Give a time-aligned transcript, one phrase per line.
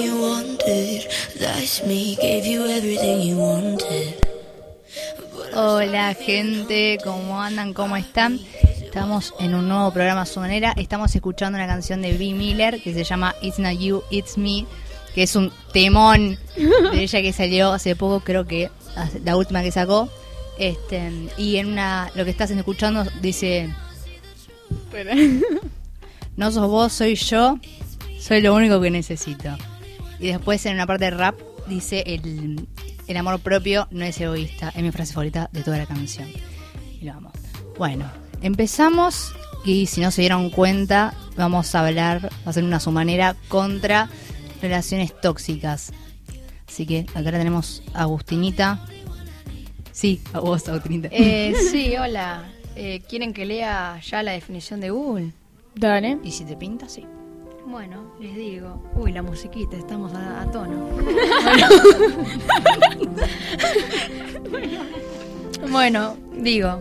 [0.00, 1.08] everything you wanted.
[1.38, 4.14] That's me, gave you everything you wanted.
[5.54, 7.74] Hola gente, ¿cómo andan?
[7.74, 8.40] ¿Cómo están?
[8.82, 10.72] Estamos en un nuevo programa a su manera.
[10.76, 12.32] Estamos escuchando una canción de B.
[12.34, 14.66] Miller que se llama It's Not You, It's Me,
[15.14, 18.70] que es un temón de ella que salió hace poco, creo que
[19.24, 20.08] la última que sacó.
[20.58, 23.70] Este, y en una, lo que estás escuchando dice:
[26.36, 27.58] No sos vos, soy yo,
[28.18, 29.56] soy lo único que necesito.
[30.20, 32.68] Y después en una parte de rap dice: el,
[33.06, 34.72] el amor propio no es egoísta.
[34.74, 36.28] Es mi frase favorita de toda la canción.
[37.00, 37.32] Y lo vamos.
[37.78, 38.10] Bueno,
[38.42, 39.32] empezamos
[39.64, 43.36] y si no se dieron cuenta, vamos a hablar, va a ser una su manera
[43.48, 44.08] contra
[44.62, 45.92] relaciones tóxicas.
[46.68, 48.84] Así que acá tenemos a Agustinita.
[49.92, 51.08] Sí, a vos, Agustinita.
[51.10, 52.44] Eh, sí, hola.
[52.76, 55.32] Eh, ¿Quieren que lea ya la definición de Google?
[55.74, 56.18] Dale.
[56.22, 56.88] ¿Y si te pinta?
[56.88, 57.04] Sí.
[57.66, 58.80] Bueno, les digo.
[58.96, 60.88] Uy, la musiquita, estamos a, a tono.
[65.70, 66.80] bueno, digo,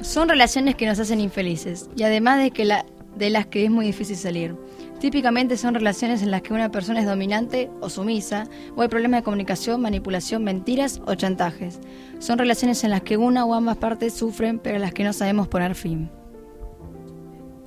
[0.00, 2.84] son relaciones que nos hacen infelices y además de que la,
[3.16, 4.56] de las que es muy difícil salir.
[4.98, 9.20] Típicamente son relaciones en las que una persona es dominante o sumisa, o hay problemas
[9.20, 11.80] de comunicación, manipulación, mentiras o chantajes.
[12.18, 15.14] Son relaciones en las que una o ambas partes sufren, pero a las que no
[15.14, 16.10] sabemos poner fin.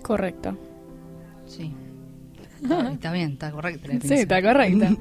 [0.03, 0.55] Correcto.
[1.47, 1.73] Sí.
[2.93, 3.89] Está, bien, está correcto.
[4.01, 4.97] Sí, está correcto.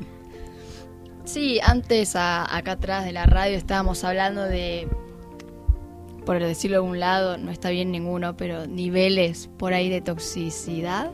[1.24, 4.88] sí, antes acá atrás de la radio estábamos hablando de,
[6.26, 11.10] por decirlo de un lado, no está bien ninguno, pero niveles por ahí de toxicidad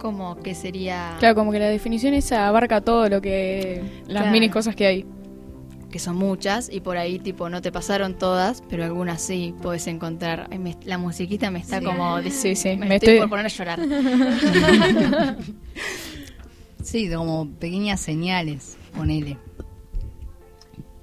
[0.00, 1.16] como que sería...
[1.20, 4.02] Claro, como que la definición esa abarca todo lo que...
[4.08, 5.06] las mini cosas que hay.
[5.90, 9.86] Que son muchas y por ahí tipo no te pasaron todas, pero algunas sí puedes
[9.86, 10.48] encontrar.
[10.84, 12.20] la musiquita me está como...
[12.22, 13.80] Sí, sí, me, estoy, por poner a llorar.
[16.82, 19.36] sí, como pequeñas señales, ponele.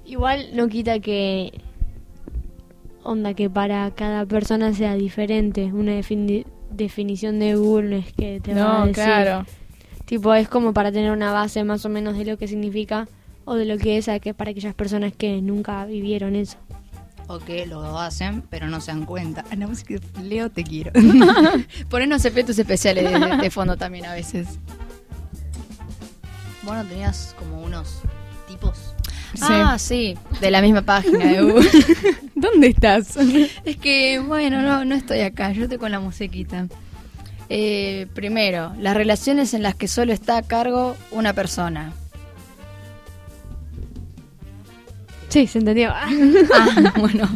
[0.06, 1.60] Igual no quita que
[3.02, 8.54] onda que para cada persona sea diferente, una definición definición de Google es que te
[8.54, 8.94] va a decir.
[8.94, 9.46] claro.
[10.04, 13.08] Tipo, es como para tener una base más o menos de lo que significa
[13.48, 16.58] o de lo que es que para aquellas personas que nunca vivieron eso.
[17.28, 19.42] O que lo hacen, pero no se dan cuenta.
[19.50, 20.92] Ah, no, es que Leo, te quiero.
[21.90, 23.10] Ponernos efectos especiales
[23.40, 24.58] de, fondo también a veces.
[26.62, 28.00] Bueno, tenías como unos
[28.46, 28.94] tipos.
[29.40, 31.68] Ah, sí, de la misma página de Google.
[32.34, 33.16] ¿Dónde estás?
[33.64, 36.66] es que, bueno, no, no estoy acá, yo estoy con la musiquita.
[37.48, 41.94] Eh, primero, las relaciones en las que solo está a cargo una persona.
[45.28, 45.90] Sí, se entendió.
[45.94, 47.28] ah, bueno.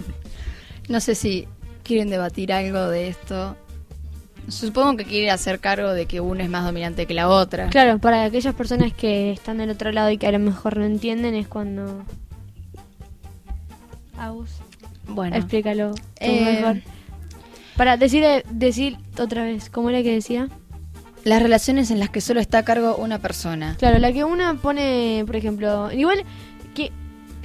[0.88, 1.46] No sé si
[1.82, 3.56] quieren debatir algo de esto.
[4.48, 7.68] Supongo que quiere hacer cargo de que una es más dominante que la otra.
[7.68, 10.84] Claro, para aquellas personas que están del otro lado y que a lo mejor no
[10.84, 12.04] entienden es cuando...
[14.18, 14.50] Aus.
[15.06, 15.36] Bueno.
[15.36, 16.82] Explícalo eh, mejor.
[17.76, 20.48] Para decir, decir otra vez, ¿cómo era que decía?
[21.24, 23.76] Las relaciones en las que solo está a cargo una persona.
[23.78, 26.24] Claro, la que una pone, por ejemplo, igual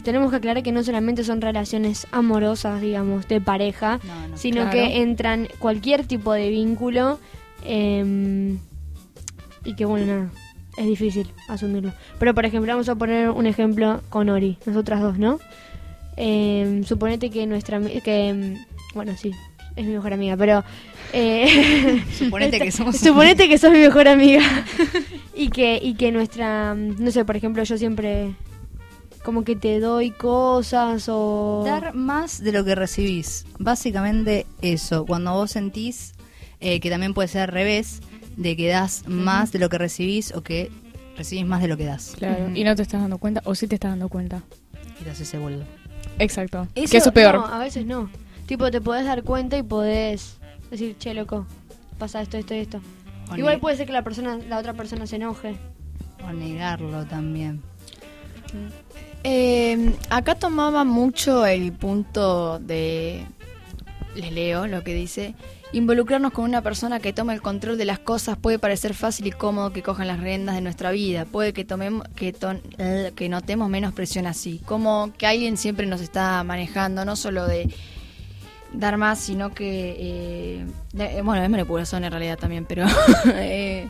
[0.07, 4.00] tenemos que aclarar que no solamente son relaciones amorosas, digamos, de pareja,
[4.35, 7.19] sino que entran cualquier tipo de vínculo
[7.66, 8.57] em,
[9.66, 10.29] y que bueno, nada,
[10.78, 11.91] es difícil asumirlo.
[12.19, 15.40] Pero por ejemplo, vamos a poner un ejemplo con Ori, nosotras dos, ¿no?
[16.16, 18.56] Eh, suponete que nuestra que em,
[18.95, 19.34] bueno sí
[19.75, 20.63] es mi mejor amiga pero
[21.13, 24.41] eh, suponete que somos suponete que sos mi mejor amiga
[25.35, 28.34] y que y que nuestra no sé por ejemplo yo siempre
[29.27, 35.33] como que te doy cosas o dar más de lo que recibís básicamente eso cuando
[35.33, 36.13] vos sentís
[36.61, 37.99] eh, que también puede ser al revés
[38.38, 40.71] de que das más de lo que recibís o que
[41.17, 43.67] recibís más de lo que das claro y no te estás dando cuenta o sí
[43.67, 44.43] te estás dando cuenta
[44.97, 45.65] y te haces ese boludo
[46.19, 46.65] Exacto.
[46.73, 47.35] que eso es peor.
[47.35, 48.09] No, a veces no.
[48.45, 50.38] Tipo, te podés dar cuenta y podés
[50.71, 51.45] decir, che, loco,
[51.99, 52.81] pasa esto, esto y esto.
[53.35, 55.57] Igual puede ser que la persona, la otra persona se enoje.
[56.27, 57.62] O negarlo también.
[59.24, 63.25] Eh, acá tomaba mucho el punto de.
[64.16, 65.36] Les leo lo que dice.
[65.74, 69.31] Involucrarnos con una persona que tome el control de las cosas puede parecer fácil y
[69.31, 71.25] cómodo que cojan las riendas de nuestra vida.
[71.25, 72.34] Puede que tomemos que,
[72.78, 74.62] eh, que notemos menos presión así.
[74.66, 77.69] Como que alguien siempre nos está manejando, no solo de
[78.74, 80.64] dar más, sino que...
[80.94, 82.86] Eh, bueno, es manipulación en realidad también, pero...
[83.36, 83.88] eh,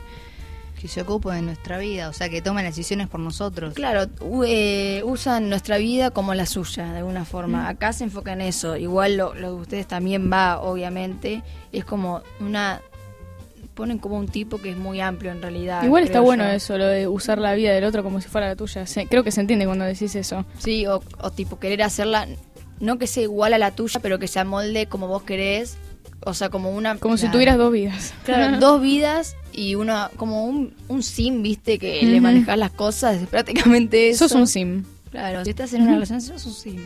[0.79, 3.73] que se ocupa de nuestra vida, o sea, que toman decisiones por nosotros.
[3.73, 4.05] Claro,
[4.45, 7.67] eh, usan nuestra vida como la suya, de alguna forma.
[7.67, 8.77] Acá se enfoca en eso.
[8.77, 11.43] Igual lo, lo de ustedes también va, obviamente.
[11.71, 12.81] Es como una
[13.73, 15.83] ponen como un tipo que es muy amplio en realidad.
[15.83, 18.55] Igual está bueno eso, lo de usar la vida del otro como si fuera la
[18.55, 18.85] tuya.
[19.07, 20.45] creo que se entiende cuando decís eso.
[20.57, 20.99] Sí, o,
[21.31, 22.27] tipo querer hacerla,
[22.79, 25.77] no que sea igual a la tuya, pero que se amolde como vos querés.
[26.21, 26.97] O sea, como una...
[26.97, 28.13] Como si tuvieras dos vidas.
[28.25, 33.19] Claro, dos vidas y una como un, un sim, viste, que le manejas las cosas,
[33.19, 34.29] es prácticamente eso.
[34.29, 34.83] Sos un sim.
[35.09, 36.85] Claro, si estás en una relación, sos un sim.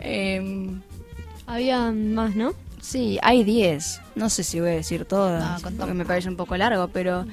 [0.00, 0.80] Em,
[1.46, 2.52] Había más, ¿no?
[2.80, 4.00] Sí, hay 10.
[4.16, 7.24] No sé si voy a decir todas, porque me parece un poco largo, pero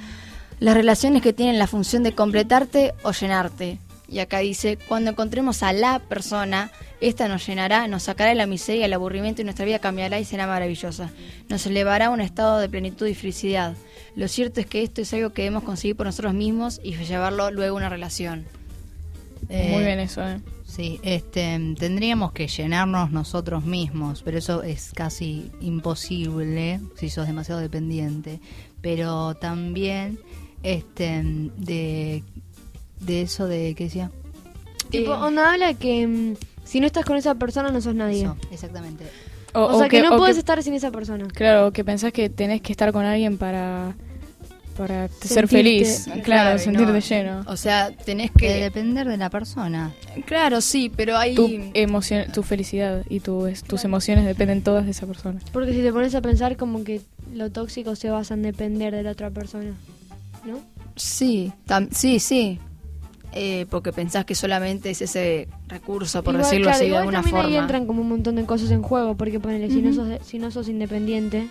[0.60, 3.80] las relaciones que tienen la función de completarte o llenarte.
[4.08, 6.72] Y acá dice, cuando encontremos a la persona,
[7.02, 10.26] esta nos llenará, nos sacará de la miseria, el aburrimiento y nuestra vida cambiará y
[10.26, 11.10] será maravillosa.
[11.50, 13.76] Nos elevará a un estado de plenitud y felicidad.
[14.16, 17.52] Lo cierto es que esto es algo que debemos conseguir por nosotros mismos y llevarlo
[17.52, 18.46] luego a una relación.
[19.50, 20.40] Muy bien eso, ¿eh?
[20.66, 27.62] Sí, este, tendríamos que llenarnos nosotros mismos, pero eso es casi imposible si sos demasiado
[27.62, 28.42] dependiente.
[28.82, 30.20] Pero también,
[30.64, 32.24] este, de,
[33.06, 34.12] de eso de, ¿qué decía?
[34.90, 38.30] Tipo, eh, onda habla que mm, si no estás con esa persona no sos nadie.
[38.52, 39.06] exactamente.
[39.54, 41.28] O, sea, que, no puedes estar sin esa persona.
[41.28, 43.96] Claro, que pensás que tenés que estar con alguien para
[44.76, 47.44] para ser feliz, claro, sentirte lleno.
[47.48, 49.94] O sea, tenés que depender de la persona.
[50.26, 54.92] Claro, sí, pero hay tu emoción, tu felicidad y tu, tus emociones dependen todas de
[54.92, 55.40] esa persona.
[55.52, 57.02] Porque si te pones a pensar como que
[57.34, 59.74] lo tóxico se basa en depender de la otra persona,
[60.46, 60.60] ¿no?
[60.96, 61.52] Sí,
[61.92, 62.60] sí, sí.
[63.38, 67.46] Eh, porque pensás que solamente es ese recurso, por decirlo así de alguna forma.
[67.46, 70.40] Ahí entran como un montón de cosas en juego, porque ponele, si, no sos, si
[70.40, 71.50] no sos independiente,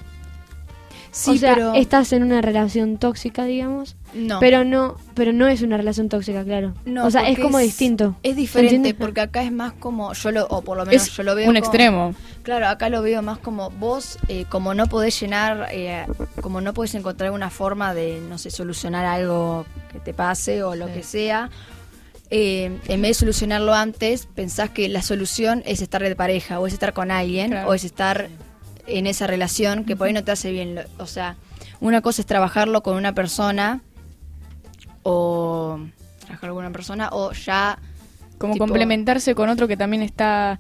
[1.15, 1.75] Sí, o sea, pero...
[1.75, 3.95] estás en una relación tóxica, digamos.
[4.15, 4.41] No.
[4.41, 6.75] Pero no, pero no es una relación tóxica, claro.
[6.85, 8.17] No, o sea, es como distinto.
[8.25, 11.37] Es diferente porque acá es más como yo lo o por lo menos yo lo
[11.37, 12.17] veo un extremo.
[12.43, 16.05] Claro, acá lo veo más como vos eh, como no podés llenar eh,
[16.41, 20.75] como no podés encontrar una forma de no sé solucionar algo que te pase o
[20.75, 21.49] lo que sea.
[22.37, 26.67] Eh, en vez de solucionarlo antes, pensás que la solución es estar de pareja, o
[26.67, 28.29] es estar con alguien, o es estar
[28.89, 30.81] en esa relación que por ahí no te hace bien.
[30.99, 31.37] O sea,
[31.79, 33.83] una cosa es trabajarlo con una persona
[35.05, 35.79] o
[36.27, 37.79] trabajar con una persona o ya
[38.37, 40.59] como complementarse con otro que también está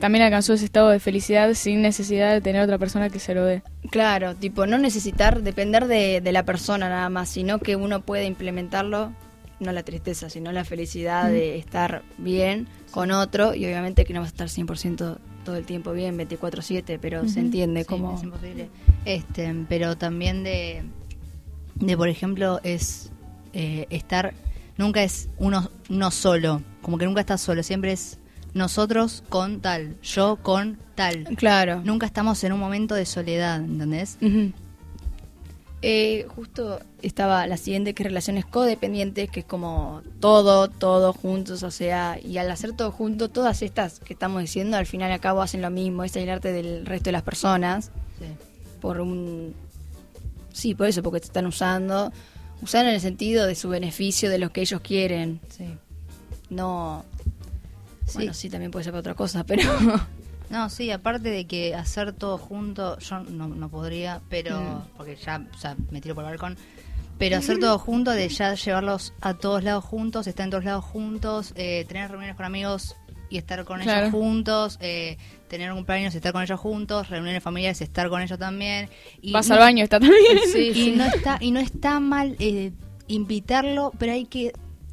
[0.00, 3.44] también alcanzó ese estado de felicidad sin necesidad de tener otra persona que se lo
[3.44, 3.62] dé.
[3.92, 8.24] Claro, tipo no necesitar depender de, de la persona nada más, sino que uno puede
[8.24, 9.12] implementarlo
[9.62, 14.20] no la tristeza, sino la felicidad de estar bien con otro y obviamente que no
[14.20, 18.16] vas a estar 100% todo el tiempo bien, 24/7, pero se entiende como...
[18.16, 18.68] Es imposible.
[19.04, 20.82] Este, pero también de,
[21.74, 23.10] de por ejemplo, es
[23.52, 24.34] eh, estar,
[24.76, 28.18] nunca es uno, uno solo, como que nunca estás solo, siempre es
[28.54, 31.24] nosotros con tal, yo con tal.
[31.36, 31.80] Claro.
[31.84, 34.18] Nunca estamos en un momento de soledad, ¿entendés?
[35.84, 41.64] Eh, justo estaba la siguiente que es relaciones codependientes, que es como todo, todo juntos,
[41.64, 45.14] o sea, y al hacer todo junto, todas estas que estamos diciendo, al final y
[45.14, 47.90] al cabo hacen lo mismo, es aislarte del resto de las personas.
[48.20, 48.26] Sí.
[48.80, 49.54] Por un.
[50.52, 52.12] Sí, por eso, porque te están usando.
[52.62, 55.40] Usar en el sentido de su beneficio, de lo que ellos quieren.
[55.50, 55.66] Sí.
[56.48, 57.04] No.
[58.06, 58.18] Sí.
[58.18, 59.64] Bueno, sí, también puede ser para otra cosa, pero.
[60.52, 64.60] No, sí, aparte de que hacer todo junto, yo no, no podría, pero.
[64.60, 64.96] Mm.
[64.98, 66.58] Porque ya, o sea, me tiro por el balcón.
[67.16, 70.84] Pero hacer todo junto, de ya llevarlos a todos lados juntos, estar en todos lados
[70.84, 72.96] juntos, eh, tener reuniones con amigos
[73.30, 75.16] y estar con ellos juntos, eh,
[75.48, 78.90] tener un cumpleaños y estar con ellos juntos, reuniones familiares y estar con ellos también.
[79.22, 80.38] Y Vas al baño, está también.
[80.74, 82.72] y, no está, y no está mal eh,
[83.06, 84.52] invitarlo, pero hay que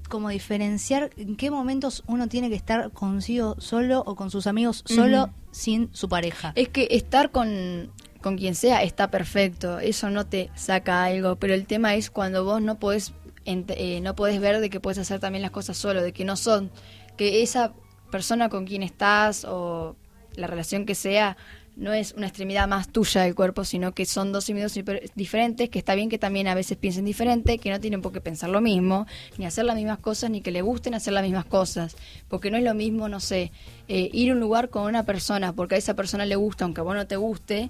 [0.10, 4.84] como diferenciar en qué momentos uno tiene que estar consigo solo o con sus amigos
[4.86, 6.52] solo sin su pareja.
[6.56, 11.54] Es que estar con, con quien sea está perfecto, eso no te saca algo, pero
[11.54, 13.14] el tema es cuando vos no podés,
[13.46, 16.36] eh, no podés ver de que puedes hacer también las cosas solo, de que no
[16.36, 16.72] son,
[17.16, 17.74] que esa
[18.12, 19.96] persona con quien estás o
[20.36, 21.38] la relación que sea
[21.80, 24.78] no es una extremidad más tuya del cuerpo, sino que son dos individuos
[25.16, 28.22] diferentes, que está bien que también a veces piensen diferente, que no tienen por qué
[28.22, 29.08] pensar lo mismo,
[29.38, 31.96] ni hacer las mismas cosas, ni que le gusten hacer las mismas cosas,
[32.28, 33.52] porque no es lo mismo, no sé,
[33.88, 36.82] eh, ir a un lugar con una persona, porque a esa persona le gusta, aunque
[36.82, 37.70] a vos no te guste,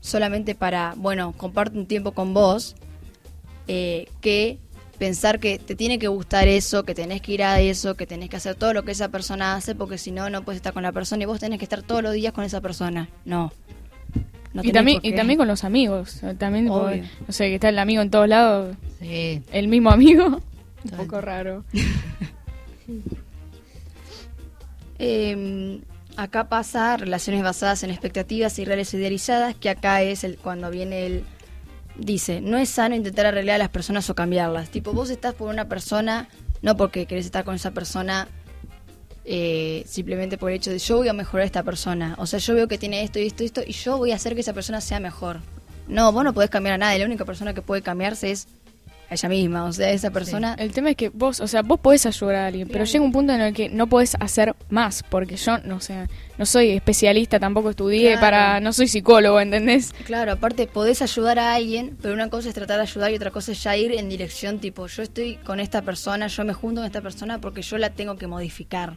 [0.00, 2.76] solamente para, bueno, comparte un tiempo con vos,
[3.66, 4.58] eh, que
[4.98, 8.28] pensar que te tiene que gustar eso, que tenés que ir a eso, que tenés
[8.28, 10.82] que hacer todo lo que esa persona hace, porque si no, no puedes estar con
[10.82, 13.08] la persona y vos tenés que estar todos los días con esa persona.
[13.24, 13.52] No.
[14.62, 16.20] y, también, y también con los amigos.
[16.38, 16.90] También, no
[17.28, 18.76] sé, que está el amigo en todos lados.
[19.00, 20.40] El mismo amigo.
[20.84, 21.64] Un poco raro.
[25.00, 25.82] Em,
[26.16, 31.06] acá pasa relaciones basadas en expectativas y reales idealizadas, que acá es el, cuando viene
[31.06, 31.24] el
[31.98, 34.70] dice, no es sano intentar arreglar a las personas o cambiarlas.
[34.70, 36.28] Tipo, vos estás por una persona,
[36.62, 38.28] no porque querés estar con esa persona
[39.30, 42.14] eh, simplemente por el hecho de yo voy a mejorar a esta persona.
[42.18, 44.14] O sea, yo veo que tiene esto y esto y esto y yo voy a
[44.14, 45.40] hacer que esa persona sea mejor.
[45.86, 46.98] No, vos no podés cambiar a nadie.
[46.98, 48.48] La única persona que puede cambiarse es
[49.10, 50.54] ella misma, o sea, esa persona...
[50.58, 53.12] El tema es que vos, o sea, vos podés ayudar a alguien, pero llega un
[53.12, 57.40] punto en el que no podés hacer más, porque yo, no sé, no soy especialista,
[57.40, 59.94] tampoco estudié para, no soy psicólogo, ¿entendés?
[60.04, 63.30] Claro, aparte podés ayudar a alguien, pero una cosa es tratar de ayudar y otra
[63.30, 66.82] cosa es ya ir en dirección tipo, yo estoy con esta persona, yo me junto
[66.82, 68.96] con esta persona porque yo la tengo que modificar.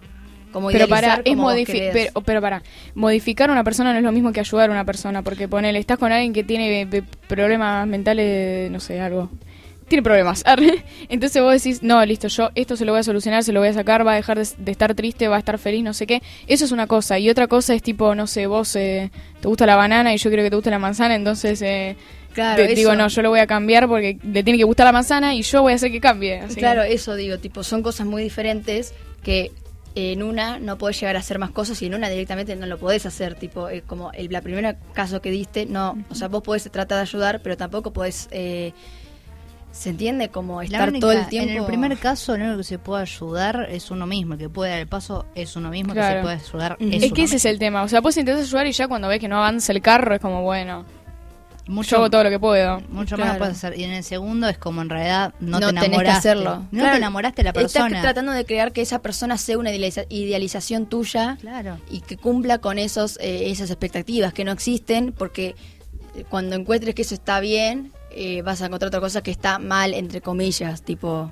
[0.52, 2.62] Como pero para es modificar pero, pero, para
[2.94, 5.80] modificar a una persona no es lo mismo que ayudar a una persona porque ponele
[5.80, 9.30] estás con alguien que tiene eh, problemas mentales no sé algo
[9.92, 10.44] tiene problemas.
[11.10, 13.70] Entonces vos decís, no, listo, yo esto se lo voy a solucionar, se lo voy
[13.70, 16.22] a sacar, va a dejar de, estar triste, va a estar feliz, no sé qué.
[16.48, 17.20] Eso es una cosa.
[17.20, 20.32] Y otra cosa es tipo, no sé, vos eh, te gusta la banana y yo
[20.32, 21.62] creo que te gusta la manzana, entonces...
[21.62, 21.96] Eh,
[22.34, 25.36] Claro, digo, no, yo lo voy a cambiar porque le tiene que gustar la manzana
[25.36, 26.42] y yo voy a hacer que cambie.
[26.56, 29.52] claro, eso digo, tipo, son cosas muy diferentes que
[29.96, 32.78] en una no podés llegar a hacer más cosas y en una directamente no lo
[32.78, 33.36] podés hacer.
[33.36, 36.98] Tipo, eh, como el la primera caso que diste, no, o sea, vos podés tratar
[36.98, 38.72] de ayudar, pero tampoco podés eh,
[39.72, 41.52] se entiende como estar todo el tiempo.
[41.52, 44.34] En el primer caso, lo único que se puede ayudar es uno mismo.
[44.34, 45.94] El que puede dar el paso es uno mismo.
[45.94, 47.84] Que se puede ayudar es, que ese es el tema.
[47.84, 50.22] O sea, vos intentas ayudar y ya cuando ves que no avanza el carro es
[50.22, 50.86] como, bueno.
[51.68, 52.82] Mucho, yo hago todo lo que puedo.
[52.90, 53.80] Mucho más puedes hacer.
[53.80, 56.10] Y en el segundo es como en realidad no, te enamoraste.
[56.10, 56.66] hacerlo.
[56.72, 57.88] No te enamoraste de la persona.
[57.88, 61.38] Estás tratando de crear que esa persona sea una idealización tuya.
[61.40, 61.78] Claro.
[61.90, 65.56] Y que cumpla con esos eh, esas expectativas que no existen porque
[66.16, 69.60] eh, cuando encuentres que eso está bien, eh, vas a encontrar otra cosa que está
[69.60, 71.32] mal, entre comillas, tipo,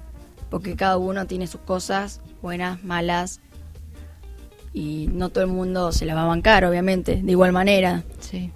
[0.49, 3.41] porque cada uno tiene sus cosas, buenas, malas,
[4.73, 8.03] y no todo el mundo se las va a bancar, obviamente, de igual manera.
[8.19, 8.51] Sí.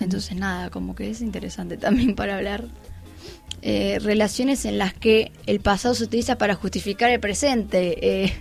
[0.00, 2.64] Entonces, nada, como que es interesante también para hablar.
[3.64, 8.24] Eh, relaciones en las que el pasado se utiliza para justificar el presente.
[8.24, 8.32] Eh,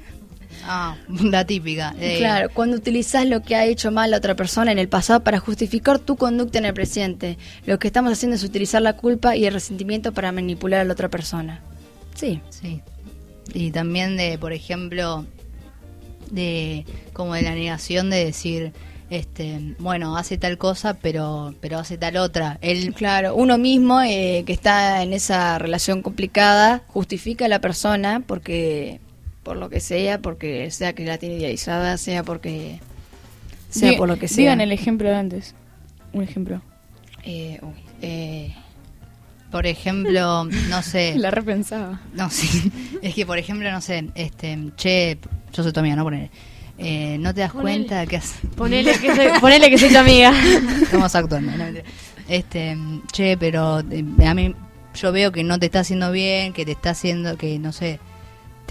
[0.63, 1.93] Ah, la típica.
[1.99, 2.17] Eh.
[2.19, 5.39] Claro, cuando utilizas lo que ha hecho mal la otra persona en el pasado para
[5.39, 9.45] justificar tu conducta en el presente, lo que estamos haciendo es utilizar la culpa y
[9.45, 11.61] el resentimiento para manipular a la otra persona.
[12.15, 12.41] Sí.
[12.49, 12.81] Sí.
[13.53, 15.25] Y también de, por ejemplo,
[16.29, 18.73] de como de la negación de decir,
[19.09, 22.57] este, bueno, hace tal cosa, pero, pero hace tal otra.
[22.61, 28.23] Él, claro, uno mismo eh, que está en esa relación complicada justifica a la persona
[28.25, 29.01] porque
[29.43, 32.79] por lo que sea, porque sea que la tiene idealizada, sea porque
[33.69, 34.37] sea por lo que sea.
[34.37, 35.55] Digan el ejemplo de antes.
[36.13, 36.61] Un ejemplo.
[37.23, 37.59] Eh,
[38.01, 38.53] eh,
[39.51, 41.13] por ejemplo, no sé.
[41.17, 42.01] La repensaba.
[42.13, 42.71] No, sí.
[43.01, 45.17] Es que, por ejemplo, no sé, este, che,
[45.53, 46.03] yo soy tu amiga, ¿no?
[46.03, 46.31] Ponele.
[46.77, 48.35] Eh, ¿No te das cuenta que has...
[48.55, 50.33] Ponele que soy, ponele que soy tu amiga.
[50.81, 51.51] Estamos actuando.
[51.55, 51.65] ¿no?
[52.27, 52.75] Este,
[53.11, 54.55] che, pero a mí
[54.95, 57.99] yo veo que no te está haciendo bien, que te está haciendo, que no sé,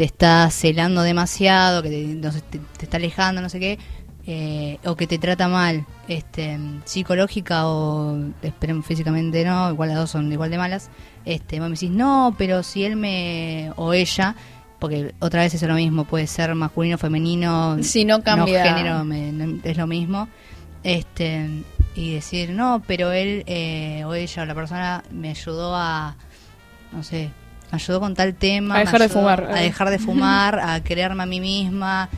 [0.00, 3.78] te está celando demasiado, que te, está alejando, no sé qué,
[4.26, 10.11] eh, o que te trata mal, este, psicológica o esperemos físicamente no, igual las dos
[10.11, 10.88] son igual de malas,
[11.26, 14.37] este, vos me decís, no, pero si él me, o ella,
[14.78, 19.04] porque otra vez es lo mismo, puede ser masculino, femenino, si no cambia, género,
[19.62, 20.28] es lo mismo,
[20.83, 21.47] este,
[21.95, 26.16] y decir, no, pero él eh, o ella o la persona me ayudó a,
[26.90, 27.33] no sé,
[27.71, 28.77] me ayudó con tal tema.
[28.77, 29.45] A dejar de fumar.
[29.50, 32.09] A dejar de fumar, a creerme a mí misma.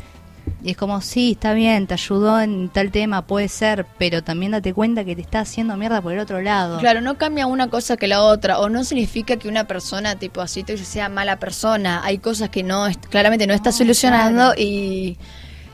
[0.64, 4.52] Y es como, sí, está bien, te ayudó en tal tema, puede ser, pero también
[4.52, 6.78] date cuenta que te está haciendo mierda por el otro lado.
[6.78, 10.40] Claro, no cambia una cosa que la otra, o no significa que una persona tipo
[10.40, 12.00] así te sea mala persona.
[12.04, 15.18] Hay cosas que no, claramente no está solucionando y,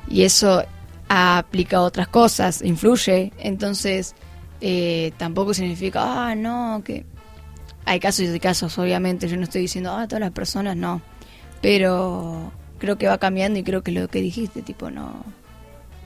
[0.08, 0.64] y eso
[1.08, 3.32] aplica a otras cosas, influye.
[3.38, 4.14] Entonces,
[4.60, 7.04] eh, tampoco significa, ah, no, que
[7.88, 9.28] hay casos y casos, obviamente.
[9.28, 11.00] Yo no estoy diciendo, ah, todas las personas no.
[11.60, 15.24] Pero creo que va cambiando y creo que lo que dijiste, tipo, no.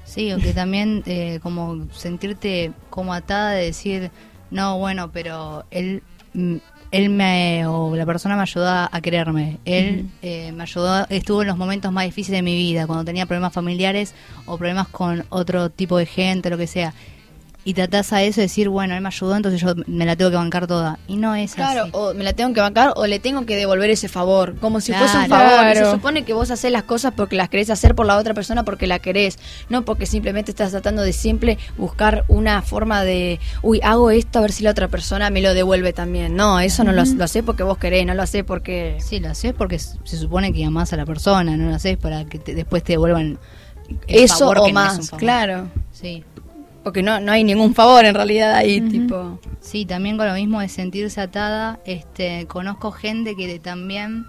[0.04, 4.10] Sí, o que también eh, como sentirte como atada de decir,
[4.50, 6.02] no, bueno, pero él,
[6.34, 6.56] mm,
[6.90, 9.58] él me, o la persona me ayudó a quererme.
[9.64, 13.26] Él eh, me ayudó, estuvo en los momentos más difíciles de mi vida, cuando tenía
[13.26, 14.14] problemas familiares
[14.46, 16.94] o problemas con otro tipo de gente, lo que sea
[17.64, 20.30] y tratás a eso de decir, bueno, él me ayudó, entonces yo me la tengo
[20.30, 20.98] que bancar toda.
[21.06, 23.90] Y no es claro, o me la tengo que bancar o le tengo que devolver
[23.90, 25.74] ese favor, como si fuese un favor.
[25.74, 28.64] Se supone que vos haces las cosas porque las querés hacer por la otra persona
[28.64, 29.38] porque la querés,
[29.68, 34.42] no porque simplemente estás tratando de siempre buscar una forma de, uy, hago esto a
[34.42, 36.34] ver si la otra persona me lo devuelve también.
[36.34, 38.96] No, eso no lo, lo haces porque vos querés, no lo haces porque...
[39.00, 42.24] Sí, lo haces porque se supone que amás a la persona, no lo haces para
[42.24, 43.38] que después te devuelvan
[44.06, 45.68] eso o más, claro.
[45.92, 46.24] Sí.
[46.82, 49.38] Porque no, no hay ningún favor en realidad ahí, tipo.
[49.60, 54.26] Sí, también con lo mismo de sentirse atada, este, conozco gente que también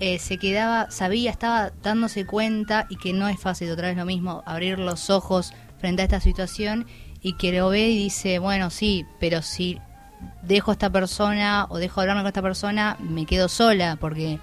[0.00, 4.04] eh, se quedaba, sabía, estaba dándose cuenta y que no es fácil, otra vez lo
[4.04, 6.86] mismo, abrir los ojos frente a esta situación
[7.20, 9.80] y que lo ve y dice, bueno, sí, pero si
[10.42, 14.38] dejo a esta persona o dejo de hablarme con esta persona, me quedo sola porque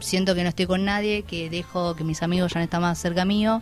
[0.00, 2.98] siento que no estoy con nadie, que dejo que mis amigos ya no están más
[2.98, 3.60] cerca mío.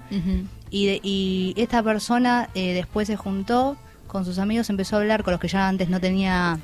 [0.71, 5.33] Y, y, esta persona eh, después se juntó con sus amigos, empezó a hablar con
[5.33, 6.59] los que ya antes no tenía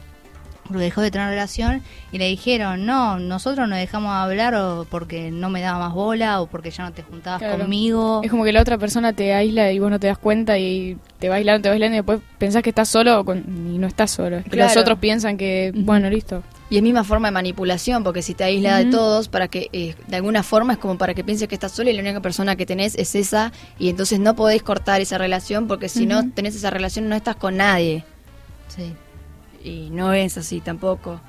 [0.67, 1.83] porque dejó de tener relación
[2.13, 6.41] y le dijeron, no, nosotros nos dejamos hablar o porque no me daba más bola
[6.41, 8.21] o porque ya no te juntabas conmigo.
[8.23, 10.99] Es como que la otra persona te aísla y vos no te das cuenta y
[11.19, 14.11] te va aislando, te va aislando y después pensás que estás solo y no estás
[14.11, 14.43] solo.
[14.43, 16.43] que los otros piensan que, bueno, listo.
[16.69, 19.95] Y es misma forma de manipulación, porque si te aísla de todos, para que eh,
[20.09, 22.57] de alguna forma es como para que pienses que estás solo y la única persona
[22.57, 26.57] que tenés es esa, y entonces no podés cortar esa relación, porque si no tenés
[26.57, 28.05] esa relación no estás con nadie.
[28.69, 28.95] Sí
[29.67, 31.21] y no es así tampoco.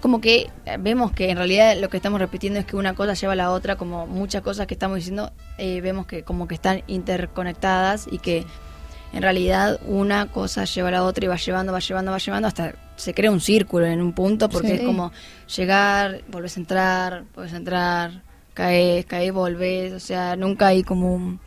[0.00, 3.14] Como que eh, vemos que en realidad lo que estamos repitiendo es que una cosa
[3.14, 6.54] lleva a la otra, como muchas cosas que estamos diciendo, eh, vemos que como que
[6.54, 8.44] están interconectadas y que
[9.12, 12.48] en realidad una cosa lleva a la otra y va llevando, va llevando, va llevando,
[12.48, 15.12] hasta se crea un círculo en un punto, porque es como
[15.54, 18.22] llegar, volvés a entrar, volvés a entrar,
[18.54, 21.40] caes, caes, volvés, o sea, nunca hay como un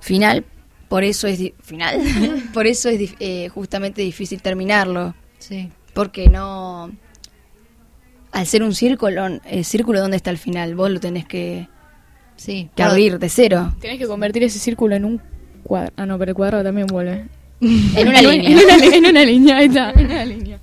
[0.00, 0.44] final,
[0.88, 2.00] por eso es final,
[2.54, 5.14] por eso es eh, justamente difícil terminarlo.
[5.38, 5.70] Sí.
[5.92, 6.90] Porque no
[8.36, 11.68] al ser un círculo, el círculo dónde está el final, vos lo tenés que
[12.36, 13.74] sí, que abrir de cero.
[13.80, 15.22] Tenés que convertir ese círculo en un
[15.66, 15.92] cuadro.
[15.96, 17.26] Ah, no, pero el cuadrado también vuelve.
[17.60, 18.50] en una línea.
[18.50, 20.58] En una, línea, ahí está, en una línea.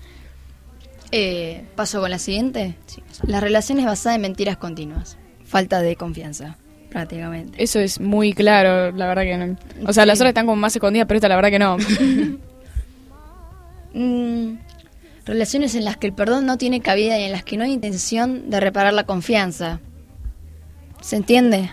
[1.12, 2.76] Eh, paso con la siguiente.
[3.28, 5.18] Las relaciones basadas en mentiras continuas.
[5.46, 6.58] Falta de confianza
[6.94, 7.62] prácticamente.
[7.62, 9.58] Eso es muy claro, la verdad que no.
[9.90, 11.78] O sea, las otras están como más escondidas, pero esta la verdad que no.
[13.96, 14.58] Mm,
[15.24, 17.72] relaciones en las que el perdón no tiene cabida y en las que no hay
[17.72, 19.82] intención de reparar la confianza.
[21.00, 21.70] ¿Se entiende?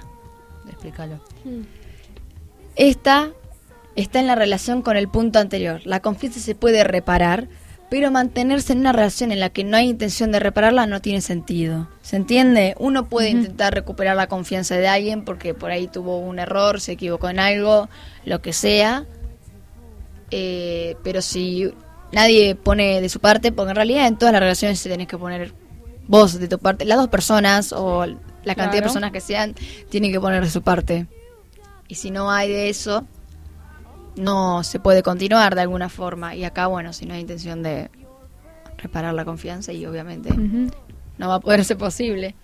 [0.69, 1.19] Explícalo.
[2.77, 3.31] Esta
[3.97, 5.81] está en la relación con el punto anterior.
[5.85, 7.49] La confianza se puede reparar,
[7.91, 11.21] pero mantenerse en una relación en la que no hay intención de repararla no tiene
[11.21, 11.89] sentido.
[12.03, 12.75] ¿Se entiende?
[12.79, 16.93] Uno puede intentar recuperar la confianza de alguien porque por ahí tuvo un error, se
[16.93, 17.89] equivocó en algo,
[18.25, 19.07] lo que sea.
[20.31, 21.73] Eh, pero si
[22.13, 25.19] nadie pone de su parte, porque en realidad en todas las relaciones se tenés que
[25.19, 25.53] poner
[26.07, 29.55] vos de tu parte, las dos personas o la cantidad de personas que sean,
[29.89, 31.07] tienen que poner de su parte.
[31.91, 33.05] Y si no hay de eso,
[34.15, 36.37] no se puede continuar de alguna forma.
[36.37, 37.91] Y acá, bueno, si no hay intención de
[38.79, 40.31] reparar la confianza y obviamente
[41.19, 42.37] no va a poder ser posible.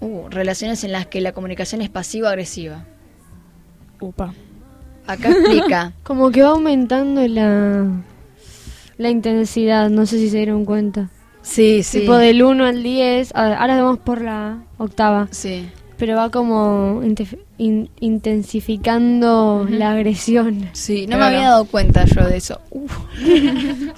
[0.00, 2.86] Uh, relaciones en las que la comunicación es pasiva-agresiva.
[4.00, 4.32] Upa.
[5.06, 5.92] Acá explica.
[6.02, 7.84] Como que va aumentando la,
[8.96, 11.10] la intensidad, no sé si se dieron cuenta.
[11.42, 12.00] Sí, sí.
[12.00, 15.28] Tipo del 1 al 10, ahora vamos por la octava.
[15.30, 15.68] Sí
[15.98, 17.00] pero va como
[17.58, 20.70] intensificando la agresión.
[20.72, 22.60] Sí, no me había dado cuenta yo de eso.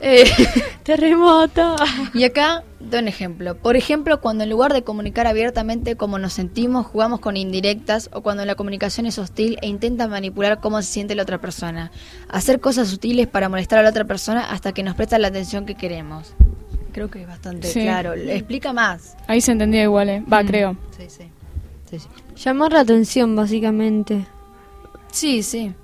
[0.02, 0.24] Eh,
[0.82, 1.76] Terremoto.
[2.14, 3.56] Y acá doy un ejemplo.
[3.56, 8.22] Por ejemplo, cuando en lugar de comunicar abiertamente cómo nos sentimos, jugamos con indirectas o
[8.22, 11.90] cuando la comunicación es hostil e intenta manipular cómo se siente la otra persona.
[12.28, 15.66] Hacer cosas sutiles para molestar a la otra persona hasta que nos presta la atención
[15.66, 16.32] que queremos.
[16.92, 18.14] Creo que es bastante claro.
[18.14, 19.16] Explica más.
[19.26, 20.24] Ahí se entendía igual, ¿eh?
[20.32, 20.46] Va, mm.
[20.46, 20.76] creo.
[20.96, 21.24] Sí, sí.
[22.36, 24.26] Llamar la atención, básicamente.
[25.12, 25.74] Sí, sí.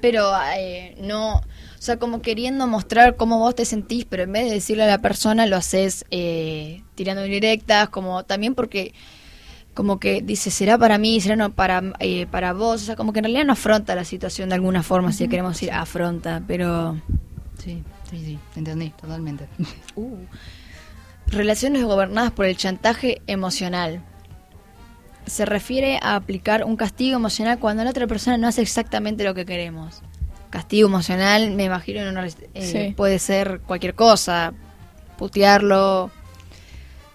[0.00, 1.36] Pero eh, no,
[1.78, 4.86] o sea, como queriendo mostrar cómo vos te sentís, pero en vez de decirle a
[4.86, 8.94] la persona lo haces eh, tirando directas, como también porque
[9.74, 13.12] como que dice, será para mí, será no para, eh, para vos, o sea, como
[13.12, 17.00] que en realidad no afronta la situación de alguna forma, si queremos decir afronta, pero...
[17.62, 19.46] Sí, sí, sí, entendí, totalmente.
[19.94, 20.16] Uh.
[21.28, 24.02] Relaciones gobernadas por el chantaje emocional
[25.28, 29.34] se refiere a aplicar un castigo emocional cuando la otra persona no hace exactamente lo
[29.34, 30.02] que queremos.
[30.50, 32.00] Castigo emocional, me imagino,
[32.54, 34.54] eh, puede ser cualquier cosa,
[35.18, 36.10] putearlo,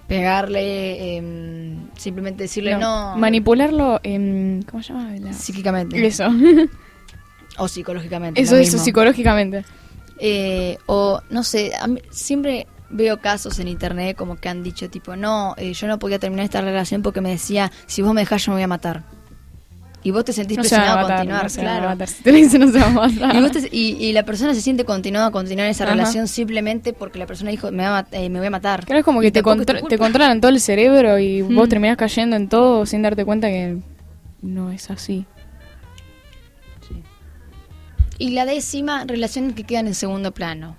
[0.08, 5.34] pegarle, em, simplemente decirle no, Manipularlo, en, ¿cómo se llama?
[5.34, 6.06] Psíquicamente.
[6.06, 6.26] Eso.
[7.58, 8.40] o psicológicamente.
[8.40, 9.66] Eso, eso, psicológicamente.
[10.20, 11.72] Eh, o, no sé,
[12.12, 16.20] siempre veo casos en internet como que han dicho tipo, no, eh, yo no podía
[16.20, 19.04] terminar esta relación porque me decía, si vos me dejás yo me voy a matar.
[20.06, 21.98] Y vos te sentís presionado a, continuar, claro.
[23.72, 27.72] Y, la persona se siente continuada a continuar esa relación simplemente porque la persona dijo,
[27.72, 28.86] me, va eh, me voy a matar.
[28.86, 32.50] Claro, es como que te, te, controlan todo el cerebro y vos terminás cayendo en
[32.50, 33.78] todo sin darte cuenta que
[34.42, 35.26] no es así.
[38.20, 40.76] Y la décima, relaciones que quedan en segundo plano.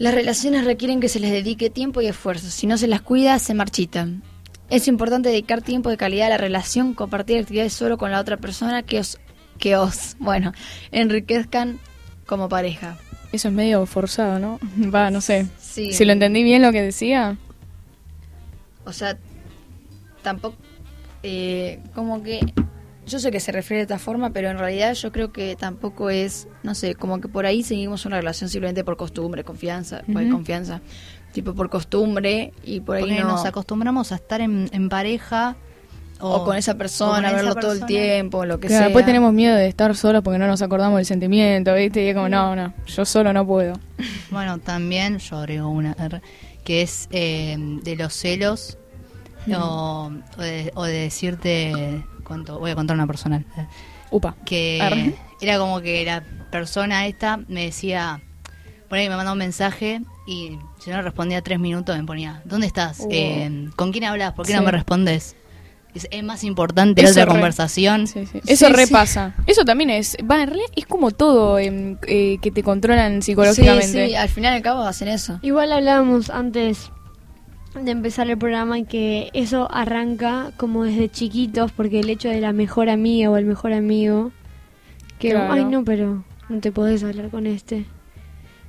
[0.00, 2.48] Las relaciones requieren que se les dedique tiempo y esfuerzo.
[2.48, 4.22] Si no se las cuida, se marchitan.
[4.70, 8.38] Es importante dedicar tiempo de calidad a la relación, compartir actividades solo con la otra
[8.38, 9.20] persona que os,
[9.58, 10.54] que os, bueno,
[10.90, 11.78] enriquezcan
[12.24, 12.96] como pareja.
[13.30, 14.58] Eso es medio forzado, ¿no?
[14.90, 15.48] Va, no sé.
[15.58, 17.36] Si lo entendí bien lo que decía.
[18.86, 19.18] O sea,
[20.22, 20.56] tampoco,
[21.22, 22.40] eh, como que
[23.10, 26.10] yo sé que se refiere de esta forma, pero en realidad yo creo que tampoco
[26.10, 30.28] es, no sé, como que por ahí seguimos una relación simplemente por costumbre, confianza, por
[30.28, 30.80] confianza,
[31.32, 33.28] tipo por costumbre y por ahí no...
[33.28, 35.56] nos acostumbramos a estar en, pareja
[36.20, 38.82] o, con esa persona, verlo todo el tiempo, lo que sea.
[38.82, 42.04] Después tenemos miedo de estar solos porque no nos acordamos del sentimiento, ¿viste?
[42.04, 43.74] Y es como, no, no, yo solo no puedo.
[44.30, 45.96] Bueno, también yo agrego una
[46.64, 48.78] que es eh, de los celos
[49.56, 52.04] o, de, decirte,
[52.58, 53.44] voy a contar una personal.
[54.10, 54.36] Upa.
[54.44, 58.20] Que era como que la persona esta me decía,
[58.88, 63.06] bueno, me mandaba un mensaje y si no respondía tres minutos me ponía, ¿dónde estás?
[63.10, 64.32] Eh, ¿Con quién hablas?
[64.32, 65.36] ¿Por qué no me respondes?
[65.94, 68.04] Es, más importante la conversación.
[68.46, 69.34] Eso repasa.
[69.46, 70.16] Eso también es.
[70.18, 71.96] Va, en realidad es como todo eh,
[72.40, 74.08] que te controlan psicológicamente.
[74.08, 75.40] Sí, al final y al cabo hacen eso.
[75.42, 76.92] Igual hablábamos antes
[77.74, 82.40] de empezar el programa y que eso arranca como desde chiquitos porque el hecho de
[82.40, 84.32] la mejor amiga o el mejor amigo
[85.18, 87.84] que ay no pero no te podés hablar con este.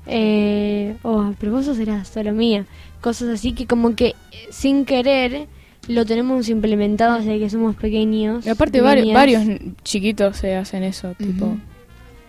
[0.05, 2.65] Eh, oh, pero vos serás solo mía
[3.01, 4.15] cosas así que como que
[4.49, 5.47] sin querer
[5.87, 9.43] lo tenemos implementado desde que somos pequeños y aparte varios, varios
[9.83, 11.57] chiquitos se hacen eso tipo.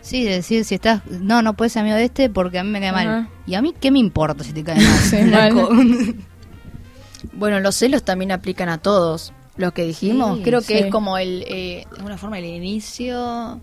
[0.01, 1.07] Sí, decir si estás.
[1.07, 3.29] No, no puedes ser amigo de este porque a mí me cae mal.
[3.47, 4.79] ¿Y a mí qué me importa si te cae
[5.31, 6.17] mal?
[7.33, 9.33] Bueno, los celos también aplican a todos.
[9.57, 13.61] Lo que dijimos, creo que es como el, eh, una forma del inicio,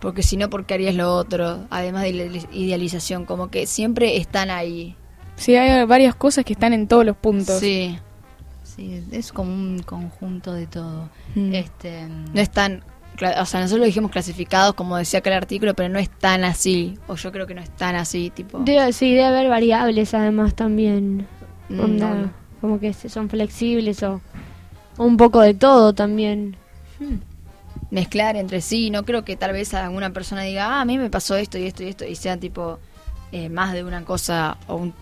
[0.00, 1.66] porque si no, porque harías lo otro?
[1.70, 4.96] Además de la idealización, como que siempre están ahí.
[5.36, 7.60] Sí, hay varias cosas que están en todos los puntos.
[7.60, 7.96] Sí.
[8.64, 11.08] Sí, es como un conjunto de todo.
[11.34, 11.54] Mm.
[11.54, 12.82] Este, no están,
[13.14, 16.44] o sea, nosotros lo dijimos clasificados, como decía acá el artículo, pero no es tan
[16.44, 18.64] así, o yo creo que no es tan así, tipo.
[18.92, 21.26] sí, debe haber variables además también.
[21.68, 22.30] Mm,
[22.60, 24.20] como que son flexibles o,
[24.98, 26.56] un poco de todo también.
[26.98, 27.16] Hmm.
[27.90, 31.10] Mezclar entre sí, no creo que tal vez alguna persona diga, ah, a mí me
[31.10, 32.78] pasó esto y esto y esto, y sea tipo
[33.32, 34.94] eh, más de una cosa o un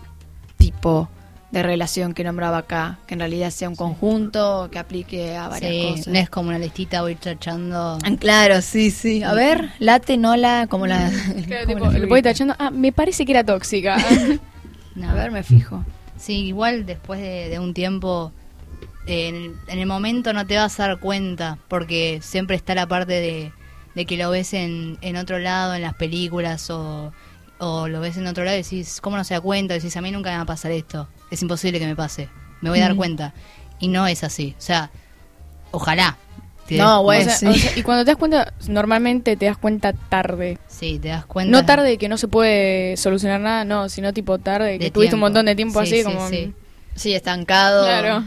[0.57, 1.07] tipo
[1.51, 5.91] de relación que nombraba acá, que en realidad sea un conjunto que aplique a varias
[5.91, 6.07] cosas.
[6.07, 7.97] No es como una listita, voy tachando.
[8.19, 9.23] Claro, sí, sí.
[9.23, 11.11] A ver, late, nola, como la.
[11.47, 12.55] Claro, voy tachando.
[12.59, 13.97] Ah, me parece que era tóxica.
[15.07, 15.83] A ver, me fijo.
[16.19, 18.33] Sí, igual después de, un tiempo,
[19.07, 23.13] en, el momento no te vas a dar cuenta, porque siempre está la parte
[23.95, 27.11] de, que lo ves en, en otro lado, en las películas, o,
[27.59, 29.73] lo ves en otro lado y decís, ¿cómo no se da cuenta?
[29.73, 32.29] Decís, a mí nunca me va a pasar esto, es imposible que me pase,
[32.61, 33.33] me voy a dar cuenta.
[33.79, 34.91] Y no es así, o sea,
[35.71, 36.17] ojalá,
[36.71, 37.31] no, bueno,
[37.75, 40.57] y cuando te das cuenta, normalmente te das cuenta tarde.
[40.67, 41.51] Sí, te das cuenta.
[41.51, 45.21] No tarde que no se puede solucionar nada, no, sino tipo tarde que tuviste un
[45.21, 46.29] montón de tiempo así, como.
[46.95, 47.13] Sí.
[47.13, 47.85] estancado.
[47.85, 48.23] Claro.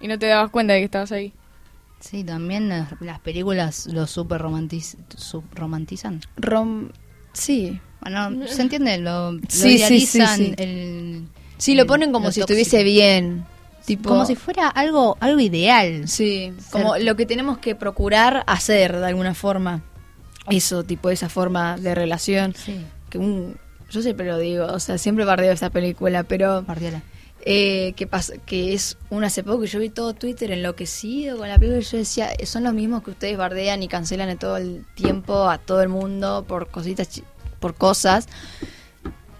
[0.00, 1.32] Y no te dabas cuenta de que estabas ahí.
[2.00, 6.20] Sí, también las, películas lo super romantizan.
[6.36, 6.90] Rom
[7.32, 7.80] sí.
[8.00, 11.26] Bueno, se entiende, lo, lo sí, idealizan el,
[11.56, 13.46] Sí, lo ponen como si estuviese bien
[14.02, 16.08] como si fuera algo algo ideal.
[16.08, 19.82] Sí, como lo que tenemos que procurar hacer de alguna forma.
[20.50, 22.54] Eso, tipo esa forma de relación.
[22.54, 22.84] Sí.
[23.08, 23.56] Que un,
[23.90, 26.64] yo siempre lo digo, o sea, siempre bardeo esta película, pero...
[27.46, 28.08] Eh, que,
[28.46, 31.84] que es un hace poco que yo vi todo Twitter enloquecido con la película y
[31.84, 35.82] yo decía, son los mismos que ustedes bardean y cancelan todo el tiempo a todo
[35.82, 37.22] el mundo por cositas,
[37.60, 38.28] por cosas.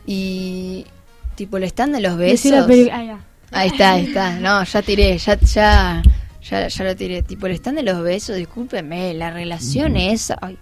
[0.06, 0.86] Y
[1.34, 2.52] tipo, le están de los besos.
[2.92, 3.18] Ah,
[3.54, 4.38] Ahí está, ahí está.
[4.40, 6.02] No, ya tiré, ya, ya,
[6.42, 7.22] ya, ya lo tiré.
[7.22, 10.36] Tipo, el stand de los besos, discúlpeme, la relación esa.
[10.40, 10.58] Ay,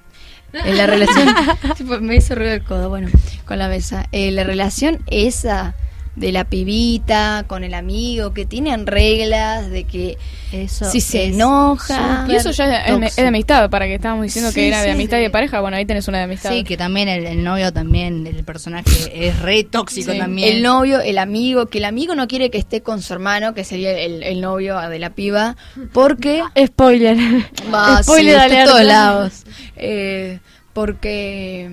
[0.52, 1.34] eh, la relación.
[1.76, 3.08] tipo, me hizo ruido el codo, bueno,
[3.46, 4.06] con la mesa.
[4.12, 5.74] Eh, la relación esa
[6.14, 10.18] de la pibita con el amigo, que tienen reglas de que
[10.52, 12.26] eso si se enoja.
[12.28, 15.22] Y eso ya es, de amistad, para que estábamos diciendo que era de amistad y
[15.22, 16.50] de pareja, bueno, ahí tenés una de amistad.
[16.50, 20.56] Sí, que también el, novio también, el personaje es re tóxico también.
[20.56, 23.64] El novio, el amigo, que el amigo no quiere que esté con su hermano, que
[23.64, 25.56] sería el, novio de la piba,
[25.92, 26.42] porque...
[26.66, 27.16] Spoiler.
[28.02, 29.44] Spoiler de todos lados.
[29.76, 30.40] Eh,
[30.72, 31.70] porque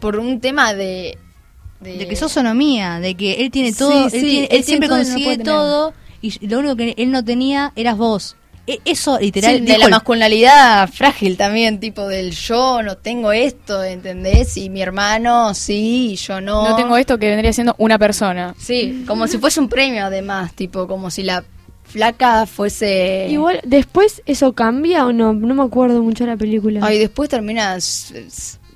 [0.00, 1.18] por un tema de
[1.84, 2.08] de...
[2.08, 6.76] que sos sonomía, de que él tiene todo, él, siempre consigue todo y lo único
[6.76, 8.36] que él no tenía eras vos.
[8.66, 14.56] e, eso literal de la masculinidad frágil también tipo del yo no tengo esto ¿entendés?
[14.56, 16.66] y mi hermano sí y yo no.
[16.66, 18.54] No tengo esto que vendría siendo una persona.
[18.58, 21.44] Sí como si fuese un premio además tipo como si la
[21.82, 26.80] flaca fuese igual después eso cambia o no no me acuerdo mucho de la película.
[26.82, 28.14] Ay después terminas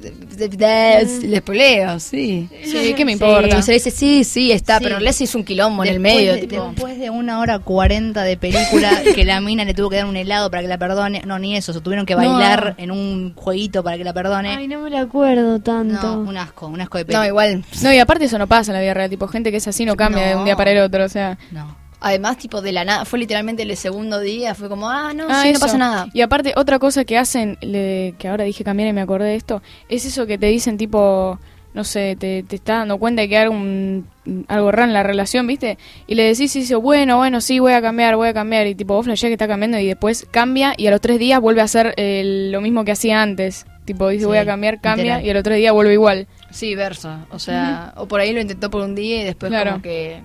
[0.01, 2.49] les peleo, sí.
[2.65, 3.63] Sí, ¿qué me importa?
[3.63, 6.35] Se dice, sí, sí, está, pero Leslie es un quilombo en el medio.
[6.35, 10.17] Después de una hora cuarenta de película, que la mina le tuvo que dar un
[10.17, 11.23] helado para que la perdone.
[11.27, 14.57] No, ni eso, se tuvieron que bailar en un jueguito para que la perdone.
[14.57, 16.17] Ay, no me lo acuerdo tanto.
[16.17, 17.25] No, un asco, un asco de película.
[17.25, 17.65] No, igual.
[17.83, 19.11] No, y aparte eso no pasa en la vida real.
[19.11, 21.39] Tipo, gente que es así no cambia de un día para el otro, o sea.
[21.51, 21.88] No.
[22.01, 25.43] Además, tipo, de la nada, fue literalmente el segundo día, fue como, ah, no, ah,
[25.43, 26.09] sí, no pasa nada.
[26.13, 29.63] Y aparte, otra cosa que hacen, que ahora dije cambiar y me acordé de esto,
[29.89, 31.39] es eso que te dicen, tipo,
[31.75, 34.07] no sé, te, te está dando cuenta de que hay un,
[34.49, 35.79] algo raro en la relación, ¿viste?
[36.07, 38.67] Y le decís, sí, sí, bueno, bueno, sí, voy a cambiar, voy a cambiar.
[38.67, 41.41] Y tipo, vos flashea que está cambiando y después cambia y a los tres días
[41.41, 43.67] vuelve a hacer eh, lo mismo que hacía antes.
[43.85, 46.27] Tipo, dice, voy a cambiar, cambia y al otro día vuelve igual.
[46.51, 47.17] Sí, verso.
[47.31, 50.21] O sea, o por ahí lo intentó por un día y después como que...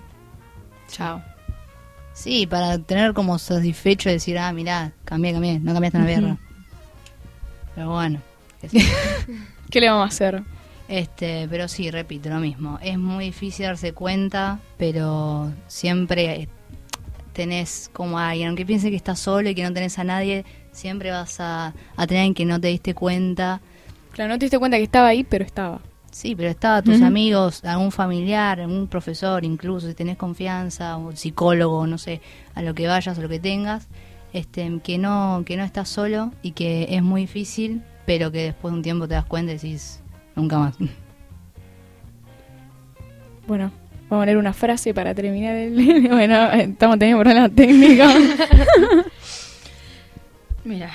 [0.89, 1.21] Chao.
[2.13, 6.37] Sí, para tener como satisfecho de decir, ah, mirá, cambié, cambié, no cambiaste una mierda.
[7.75, 8.21] Pero bueno.
[9.69, 10.43] ¿Qué le vamos a hacer?
[10.87, 12.77] Este, pero sí, repito lo mismo.
[12.81, 16.47] Es muy difícil darse cuenta, pero siempre
[17.33, 21.09] tenés como alguien, aunque piense que estás solo y que no tenés a nadie, siempre
[21.09, 23.59] vas a, a tener alguien que no te diste cuenta.
[24.11, 25.81] Claro, no te diste cuenta que estaba ahí, pero estaba.
[26.13, 31.87] Sí, pero estaba tus amigos, algún familiar, algún profesor, incluso si tenés confianza, un psicólogo,
[31.87, 32.21] no sé,
[32.53, 33.87] a lo que vayas, a lo que tengas,
[34.31, 38.71] este, que no, que no estás solo y que es muy difícil, pero que después
[38.71, 40.01] de un tiempo te das cuenta y decís,
[40.35, 40.75] nunca más.
[43.47, 43.71] Bueno,
[44.07, 46.07] vamos a leer una frase para terminar el...
[46.09, 48.13] bueno, estamos teniendo problemas técnicos.
[50.63, 50.91] Mira.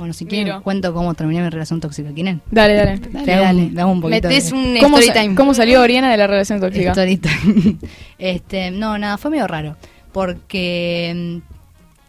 [0.00, 2.10] Bueno, si quieren cuento cómo terminé mi relación tóxica.
[2.10, 2.40] ¿Quieren?
[2.50, 2.98] Dale, dale.
[2.98, 3.84] Dale, dale.
[3.84, 4.28] un poquito.
[4.28, 5.34] Metés un ¿Cómo, story time.
[5.34, 6.92] ¿Cómo salió Oriana de la relación tóxica?
[6.92, 7.76] Story time.
[8.18, 9.76] este, no, nada, fue medio raro.
[10.10, 11.52] Porque mm,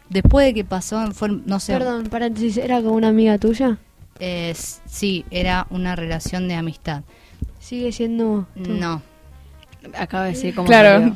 [0.08, 1.74] después de que pasó, fue, no sé...
[1.74, 3.78] Perdón, paréntesis, ¿era con una amiga tuya?
[4.20, 7.04] Eh, sí, era una relación de amistad.
[7.60, 8.48] ¿Sigue siendo...?
[8.56, 9.02] No.
[9.98, 11.14] Acaba de decir cómo Claro,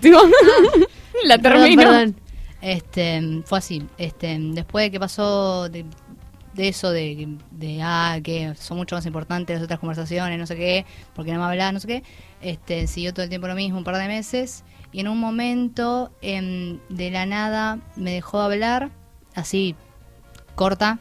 [1.24, 1.82] la termino.
[1.82, 2.16] Perdón,
[2.62, 3.82] Este, fue así.
[3.98, 5.70] Este, después de que pasó...
[5.70, 5.86] De,
[6.56, 10.56] de eso de, de, ah, que son mucho más importantes las otras conversaciones, no sé
[10.56, 12.04] qué, porque no me hablas, no sé qué,
[12.42, 16.12] este, siguió todo el tiempo lo mismo, un par de meses, y en un momento
[16.22, 18.90] em, de la nada me dejó hablar,
[19.36, 19.76] así,
[20.56, 21.00] corta,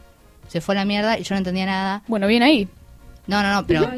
[0.49, 2.03] se fue a la mierda y yo no entendía nada.
[2.09, 2.69] Bueno, bien ahí.
[3.27, 3.89] No, no, no, pero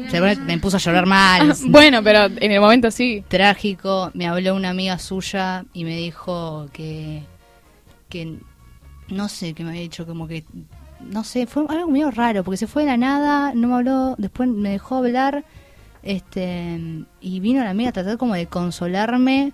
[0.45, 1.53] me puso a llorar mal.
[1.67, 3.25] bueno, pero en el momento sí.
[3.27, 7.23] Trágico, me habló una amiga suya y me dijo que,
[8.07, 8.37] que
[9.09, 10.45] no sé, que me había dicho como que
[11.01, 14.15] no sé, fue algo medio raro, porque se fue de la nada, no me habló,
[14.17, 15.45] después me dejó hablar,
[16.03, 19.53] este, y vino la amiga a tratar como de consolarme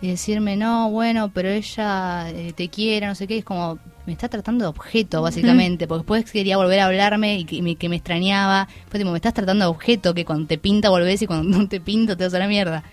[0.00, 4.12] y decirme, no, bueno, pero ella eh, te quiere, no sé qué, es como, me
[4.12, 7.88] está tratando de objeto, básicamente, porque después quería volver a hablarme y que, me, que
[7.88, 11.26] me extrañaba, fue tipo, me estás tratando de objeto, que cuando te pinta volvés y
[11.26, 12.84] cuando no te pinto te vas a la mierda.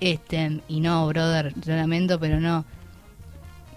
[0.00, 2.64] Este, y no, brother, yo lamento, pero no.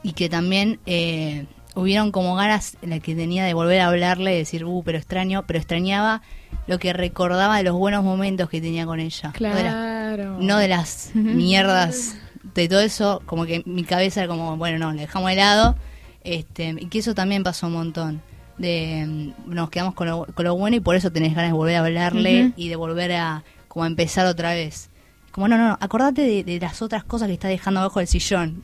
[0.04, 0.80] Y que también...
[0.86, 1.46] Eh,
[1.76, 4.98] hubieron como ganas en la que tenía de volver a hablarle y decir, uh, pero
[4.98, 6.22] extraño, pero extrañaba
[6.68, 9.32] lo que recordaba de los buenos momentos que tenía con ella.
[9.34, 10.38] Claro.
[10.40, 12.16] No de las, mierdas,
[12.56, 15.76] de todo eso, como que mi cabeza era como, bueno, no, le dejamos de lado.
[16.24, 18.22] Este, y que eso también pasó un montón.
[18.58, 21.58] De, mm, nos quedamos con lo, con lo bueno y por eso tenés ganas de
[21.58, 24.90] volver a hablarle y de volver a como a empezar otra vez.
[25.34, 28.62] Como, no, no, no, acordate de, las otras cosas que está dejando abajo del sillón.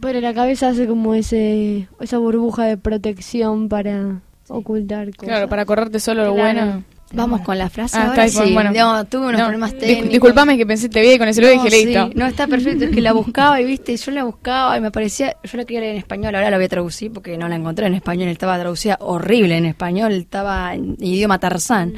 [0.00, 5.28] Pero la cabeza hace como ese esa burbuja de protección para ocultar cosas.
[5.28, 6.82] Claro, para acordarte solo lo bueno.
[7.12, 8.26] Vamos con la frase ah, ahora.
[8.28, 8.52] sí.
[8.54, 8.70] bueno.
[8.70, 10.10] no, tuve unos problemas técnicos.
[10.10, 12.10] disculpame que pensé te vi con ese lo dije listo.
[12.14, 15.36] No, está perfecto, es que la buscaba y viste, yo la buscaba y me parecía,
[15.42, 17.86] yo la quería leer en español, ahora la voy a traducir porque no la encontré
[17.86, 21.94] en español, estaba traducida horrible en español, estaba en idioma tarzán.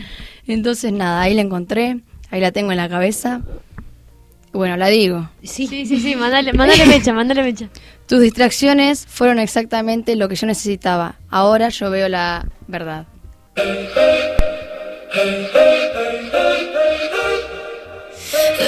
[0.49, 3.42] Entonces nada, ahí la encontré, ahí la tengo en la cabeza
[4.53, 5.29] bueno, la digo.
[5.43, 7.69] Sí, sí, sí, sí mándale, mándale mecha, mándale mecha.
[8.07, 11.17] Tus distracciones fueron exactamente lo que yo necesitaba.
[11.31, 13.07] Ahora yo veo la verdad.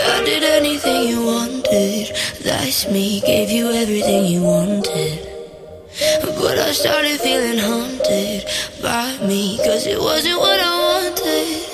[0.04, 2.14] I did anything you wanted.
[2.44, 3.20] That's me.
[3.20, 5.28] Gave you everything you wanted.
[6.22, 8.44] But I started feeling haunted
[8.82, 9.58] by me.
[9.58, 11.66] Cause it wasn't what I wanted.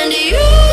[0.00, 0.65] And you.